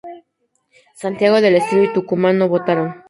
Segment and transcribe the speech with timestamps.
[0.95, 2.95] Santiago del Estero y Tucumán no votaron.